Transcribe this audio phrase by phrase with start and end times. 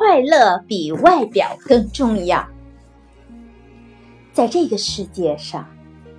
[0.00, 2.42] 快乐比外表更重要。
[4.32, 5.68] 在这个世界上，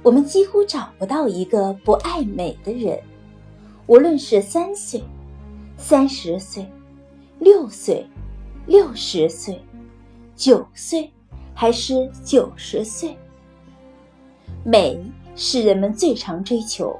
[0.03, 3.01] 我们几乎找不到一个不爱美的人，
[3.87, 5.03] 无论是三岁、
[5.77, 6.71] 三十岁、
[7.39, 8.05] 六岁、
[8.67, 9.59] 六十岁、
[10.35, 11.11] 九岁，
[11.55, 13.17] 还是九十岁。
[14.63, 15.03] 美
[15.35, 16.95] 是人们最常追求、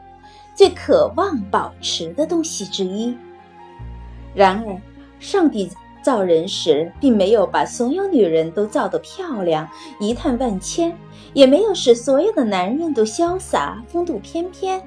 [0.56, 3.16] 最渴望保持的东西之一。
[4.34, 4.82] 然而，
[5.20, 5.70] 上帝
[6.02, 9.70] 造人时，并没有把所有女人都造得漂亮、
[10.00, 10.96] 仪态万千，
[11.34, 14.82] 也没有使所有的男人都潇洒、风度翩翩。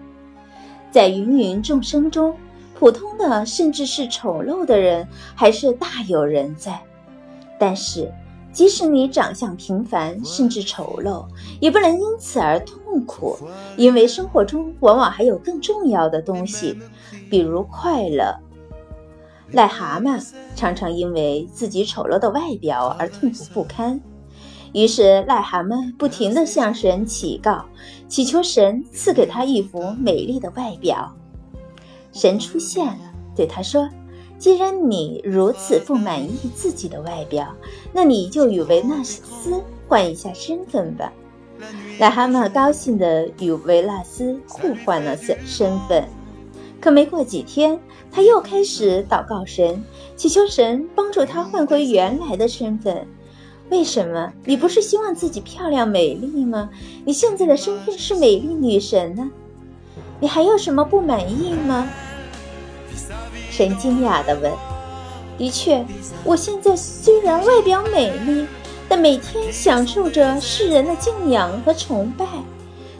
[0.91, 2.34] 在芸芸众生中，
[2.78, 6.80] 普通的甚至是丑陋的人还是大有人在。
[7.58, 8.12] 但是，
[8.52, 11.24] 即使你长相平凡，甚至丑陋，
[11.60, 13.36] 也不能因此而痛苦，
[13.77, 16.78] 因为生活中往往还有更重要的东西，
[17.30, 18.33] 比如快乐。
[19.52, 20.24] 癞蛤蟆
[20.56, 24.00] 常常因为自己丑陋的外表而痛苦不堪，
[24.72, 27.64] 于是癞蛤蟆不停地向神祈告，
[28.08, 31.14] 祈求神赐给他一副美丽的外表。
[32.12, 33.88] 神出现了，对他说。
[34.36, 37.54] 既然你如此不满意自己的外表，
[37.92, 41.10] 那你就与维纳斯换一下身份吧。
[41.98, 46.06] 癞蛤蟆高兴地与维纳斯互换了身身份。
[46.84, 47.80] 可没过几天，
[48.12, 49.82] 他又开始祷告神，
[50.16, 53.08] 祈求神帮助他换回原来的身份。
[53.70, 54.30] 为什么？
[54.44, 56.68] 你不是希望自己漂亮美丽吗？
[57.06, 59.30] 你现在的身份是美丽女神呢？
[60.20, 61.88] 你还有什么不满意吗？
[63.50, 64.52] 神惊讶地问
[65.38, 65.86] ：“的确，
[66.22, 68.46] 我现在虽然外表美丽，
[68.91, 72.26] 但每天享受着世人的敬仰和崇拜。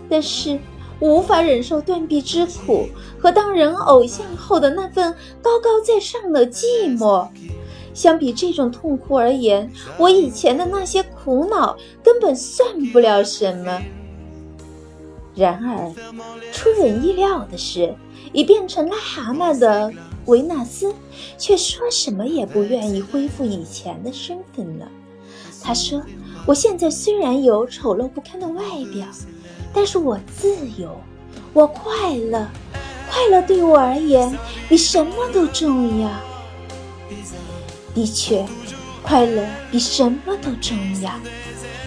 [0.09, 0.59] 但是，
[1.01, 7.29] 无法忍受断臂之苦和当人偶像后的那份高高在上的寂寞。
[7.93, 13.81] 相比这种痛苦而言，我以前的那些苦恼根本算不了什么。
[15.35, 15.93] 然而，
[16.53, 17.95] 出人意料的是，
[18.33, 19.93] 已变成癞蛤蟆的。”
[20.27, 20.95] 维纳斯
[21.37, 24.89] 却说什么也不愿意恢复以前的身份了。
[25.63, 26.03] 他说
[26.49, 29.07] ：“我现在虽然有丑陋不堪的外表，
[29.75, 30.99] 但是我自由，
[31.53, 32.47] 我快乐，
[33.11, 34.33] 快乐对我而言
[34.69, 36.09] 比什么都重要。
[37.93, 38.47] 的确，
[39.03, 41.11] 快乐比什么都重要。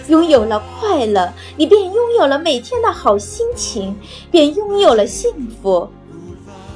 [0.08, 3.96] 拥有了快乐，你便拥有了每天的好心情，
[4.30, 5.88] 便拥有了幸福。”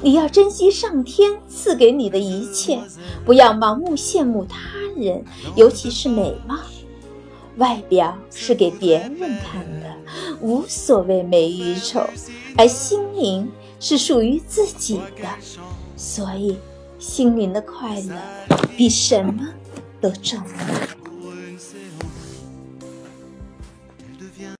[0.04, 2.80] 你要珍惜上天赐给你的一切，
[3.24, 4.58] 不要盲目羡慕他
[4.96, 5.24] 人，
[5.54, 6.56] 尤其是美貌。
[7.58, 9.81] 外表是给别人看的，
[10.42, 12.04] 无所谓美与丑，
[12.58, 15.28] 而心灵是属于自己的，
[15.96, 16.58] 所以
[16.98, 18.16] 心灵的快乐
[18.76, 19.48] 比什么
[20.00, 20.81] 都重要。